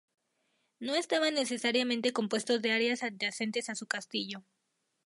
No 0.79 0.95
estaba 0.95 1.29
necesariamente 1.29 2.11
compuesto 2.11 2.57
de 2.57 2.71
áreas 2.71 3.03
adyacentes 3.03 3.69
a 3.69 3.75
su 3.75 3.85
castillo. 3.85 4.43